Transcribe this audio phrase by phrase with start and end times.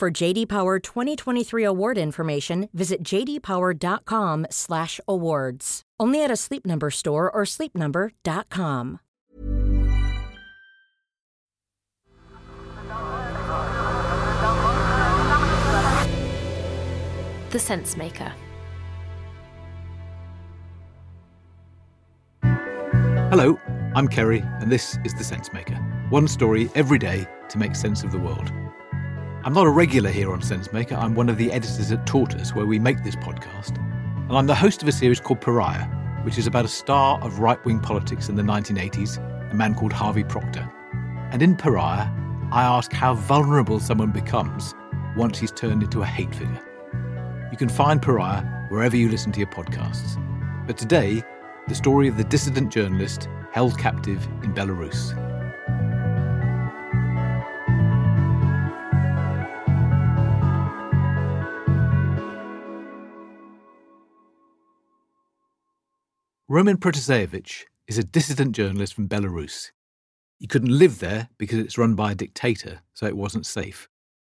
[0.00, 5.82] For JD Power 2023 award information, visit jdpower.com/awards.
[6.00, 9.00] Only at a Sleep Number store or sleepnumber.com.
[17.50, 18.32] The Sensemaker.
[23.28, 23.60] Hello,
[23.94, 26.10] I'm Kerry, and this is The Sensemaker.
[26.10, 28.50] One story every day to make sense of the world.
[29.42, 30.92] I'm not a regular here on SenseMaker.
[30.98, 33.78] I'm one of the editors at Tortoise, where we make this podcast.
[34.28, 35.86] And I'm the host of a series called Pariah,
[36.24, 39.16] which is about a star of right wing politics in the 1980s,
[39.50, 40.70] a man called Harvey Proctor.
[41.32, 42.06] And in Pariah,
[42.52, 44.74] I ask how vulnerable someone becomes
[45.16, 46.60] once he's turned into a hate figure.
[47.50, 50.18] You can find Pariah wherever you listen to your podcasts.
[50.66, 51.22] But today,
[51.66, 55.16] the story of the dissident journalist held captive in Belarus.
[66.52, 69.70] Roman Protasevich is a dissident journalist from Belarus.
[70.36, 73.88] He couldn't live there because it's run by a dictator, so it wasn't safe.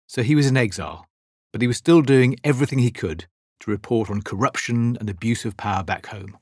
[0.06, 1.08] So he was in exile,
[1.52, 3.26] but he was still doing everything he could
[3.62, 6.38] to report on corruption and abuse of power back home.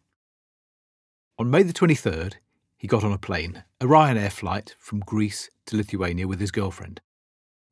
[1.40, 2.34] On May the 23rd,
[2.76, 7.00] he got on a plane, a Ryanair flight from Greece to Lithuania with his girlfriend.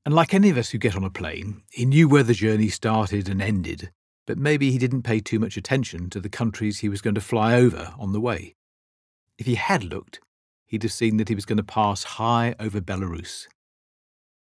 [0.06, 2.70] And like any of us who get on a plane, he knew where the journey
[2.70, 3.92] started and ended,
[4.30, 7.20] but maybe he didn't pay too much attention to the countries he was going to
[7.20, 8.54] fly over on the way.
[9.40, 10.20] If he had looked,
[10.68, 13.48] he'd have seen that he was going to pass high over Belarus.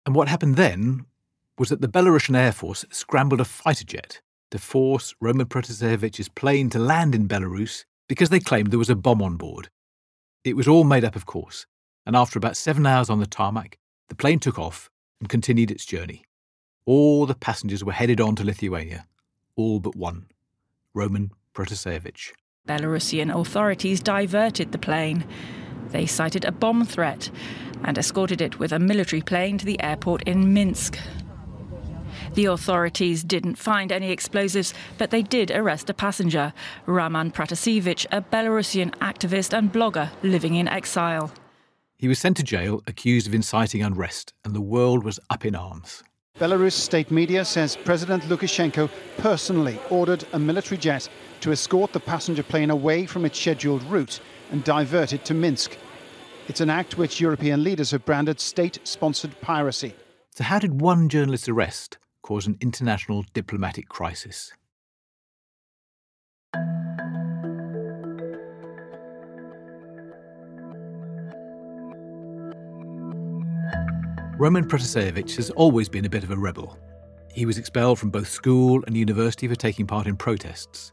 [0.05, 1.07] And what happened then
[1.57, 4.21] was that the Belarusian Air Force scrambled a fighter jet
[4.51, 8.95] to force Roman Protasevich's plane to land in Belarus because they claimed there was a
[8.95, 9.69] bomb on board.
[10.43, 11.65] It was all made up, of course,
[12.05, 15.83] and after about seven hours on the tarmac, the plane took off and continued its
[15.83, 16.25] journey.
[16.85, 19.07] All the passengers were headed on to Lithuania,
[19.59, 20.25] all but one
[20.93, 22.31] Roman Protasevich.
[22.65, 25.25] Belarusian authorities diverted the plane.
[25.89, 27.29] They cited a bomb threat
[27.83, 30.97] and escorted it with a military plane to the airport in Minsk.
[32.35, 36.53] The authorities didn't find any explosives, but they did arrest a passenger,
[36.85, 41.31] Roman Protasevich, a Belarusian activist and blogger living in exile.
[41.97, 45.53] He was sent to jail accused of inciting unrest, and the world was up in
[45.53, 46.03] arms.
[46.39, 51.09] Belarus state media says President Lukashenko personally ordered a military jet
[51.41, 55.77] to escort the passenger plane away from its scheduled route and divert it to Minsk.
[56.47, 59.93] It's an act which European leaders have branded state sponsored piracy.
[60.33, 64.53] So, how did one journalist's arrest cause an international diplomatic crisis?
[74.39, 76.79] Roman Protasevich has always been a bit of a rebel.
[77.29, 80.89] He was expelled from both school and university for taking part in protests.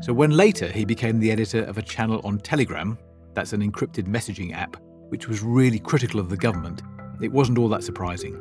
[0.00, 2.96] So when later he became the editor of a channel on Telegram,
[3.34, 4.78] that's an encrypted messaging app,
[5.10, 6.80] which was really critical of the government,
[7.20, 8.40] it wasn't all that surprising.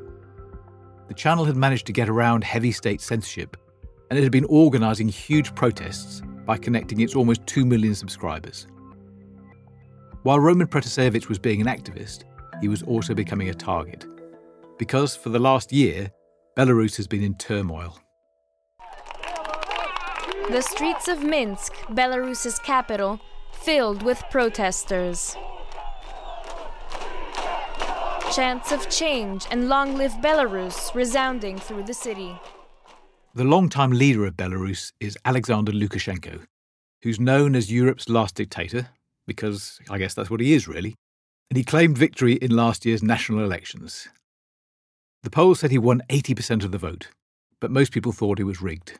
[1.10, 3.58] The channel had managed to get around heavy state censorship,
[4.10, 8.68] and it had been organising huge protests by connecting its almost 2 million subscribers.
[10.24, 12.24] While Roman Protasevich was being an activist,
[12.62, 14.08] he was also becoming a target
[14.80, 16.12] because for the last year,
[16.58, 18.00] Belarus has been in turmoil.
[20.50, 23.20] The streets of Minsk, Belarus's capital,
[23.54, 25.36] filled with protesters.
[28.34, 32.36] Chants of change and long live Belarus resounding through the city.
[33.36, 36.46] The longtime leader of Belarus is Alexander Lukashenko,
[37.04, 38.90] who's known as Europe's last dictator,
[39.28, 40.96] because I guess that's what he is really.
[41.52, 44.08] And he claimed victory in last year's national elections.
[45.22, 47.10] The poll said he won 80% of the vote,
[47.60, 49.00] but most people thought it was rigged.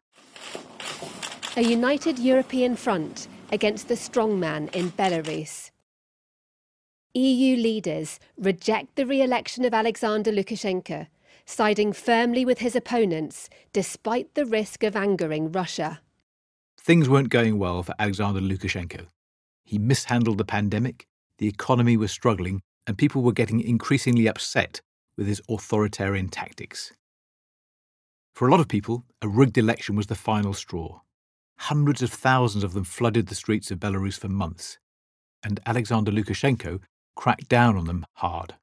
[1.56, 5.72] A united European front against the strongman in Belarus.
[7.14, 11.08] EU leaders reject the re election of Alexander Lukashenko,
[11.46, 16.02] siding firmly with his opponents despite the risk of angering Russia.
[16.78, 19.08] Things weren't going well for Alexander Lukashenko.
[19.64, 21.08] He mishandled the pandemic,
[21.38, 24.82] the economy was struggling, and people were getting increasingly upset
[25.20, 26.94] with his authoritarian tactics.
[28.34, 31.02] For a lot of people, a rigged election was the final straw.
[31.58, 34.80] Hundreds of thousands of them flooded the streets of Belarus for months,
[35.44, 36.80] and Alexander Lukashenko
[37.18, 38.56] cracked down on them hard.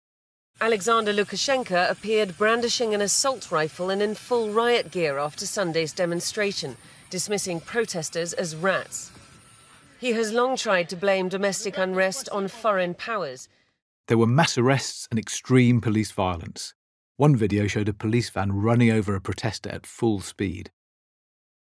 [0.59, 6.79] Alexander Lukashenko appeared brandishing an assault rifle and in full riot gear after Sunday's demonstration,
[7.11, 9.13] dismissing protesters as rats.
[10.01, 13.51] He has long tried to blame domestic unrest on foreign powers.
[14.09, 16.75] There were mass arrests and extreme police violence.
[17.17, 20.71] One video showed a police van running over a protester at full speed.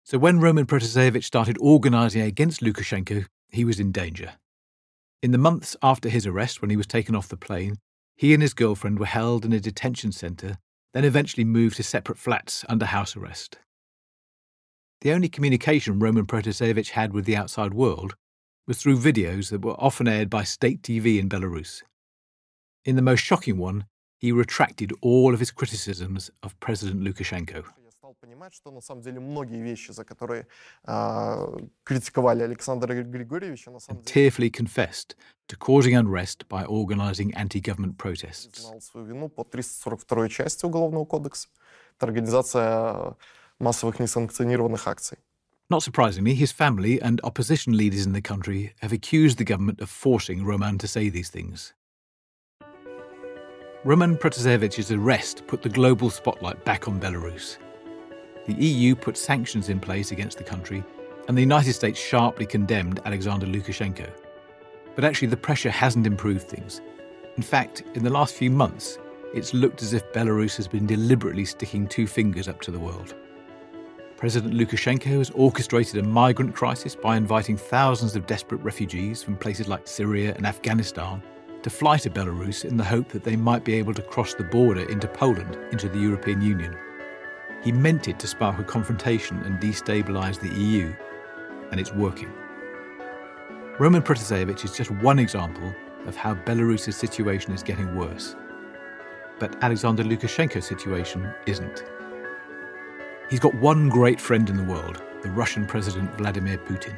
[0.04, 4.34] So when Roman Protasevich started organising against Lukashenko, he was in danger.
[5.22, 7.76] In the months after his arrest, when he was taken off the plane,
[8.16, 10.58] he and his girlfriend were held in a detention centre,
[10.92, 13.58] then eventually moved to separate flats under house arrest.
[15.00, 18.14] The only communication Roman Protasevich had with the outside world
[18.66, 21.82] was through videos that were often aired by state TV in Belarus.
[22.85, 23.85] In the most shocking one,
[24.17, 27.63] he retracted all of his criticisms of President Lukashenko.
[28.21, 30.47] понимать, что на самом деле многие вещи, за которые
[31.83, 34.13] критиковали Александра Григорьевича, на самом деле...
[34.13, 35.15] tearfully confessed
[35.47, 38.51] to causing unrest by organizing anti-government protests.
[38.51, 41.47] Признал свою вину по 342 части Уголовного кодекса.
[41.97, 43.15] Это организация
[43.59, 45.17] массовых несанкционированных акций.
[45.69, 49.89] Not surprisingly, his family and opposition leaders in the country have accused the government of
[49.89, 51.73] forcing Roman to say these things.
[53.86, 57.58] Roman Protasevich's arrest put the global spotlight back on Belarus.
[58.48, 60.82] The EU put sanctions in place against the country,
[61.28, 64.10] and the United States sharply condemned Alexander Lukashenko.
[64.96, 66.80] But actually, the pressure hasn't improved things.
[67.36, 68.98] In fact, in the last few months,
[69.32, 73.14] it's looked as if Belarus has been deliberately sticking two fingers up to the world.
[74.16, 79.68] President Lukashenko has orchestrated a migrant crisis by inviting thousands of desperate refugees from places
[79.68, 81.22] like Syria and Afghanistan
[81.66, 84.44] to fly to Belarus in the hope that they might be able to cross the
[84.44, 86.76] border into Poland, into the European Union.
[87.60, 90.94] He meant it to spark a confrontation and destabilise the EU,
[91.72, 92.32] and it's working.
[93.80, 95.74] Roman Protasevich is just one example
[96.06, 98.36] of how Belarus's situation is getting worse.
[99.40, 101.82] But Alexander Lukashenko's situation isn't.
[103.28, 106.94] He's got one great friend in the world, the Russian President Vladimir Putin.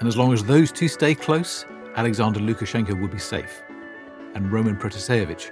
[0.00, 3.62] And as long as those two stay close, Alexander Lukashenko will be safe,
[4.36, 5.50] and Roman Protasevich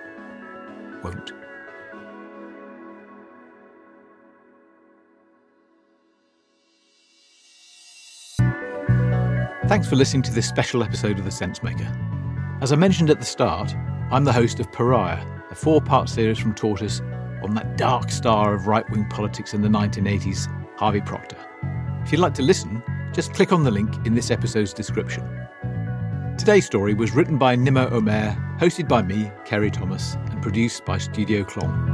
[1.02, 1.32] won't.
[9.66, 12.60] Thanks for listening to this special episode of The Sensemaker.
[12.60, 13.74] As I mentioned at the start,
[14.10, 17.00] I'm the host of Pariah, a four part series from Tortoise
[17.42, 20.46] on that dark star of right wing politics in the 1980s,
[20.78, 21.38] Harvey Proctor.
[22.04, 22.82] If you'd like to listen,
[23.14, 25.43] just click on the link in this episode's description.
[26.36, 30.98] Today's story was written by Nimo Omer, hosted by me, Kerry Thomas, and produced by
[30.98, 31.93] Studio Klong.